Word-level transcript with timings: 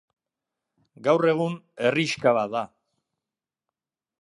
Gaur 1.07 1.27
egun, 1.33 1.59
herrixka 1.89 2.35
bat 2.39 2.51
da. 2.57 2.65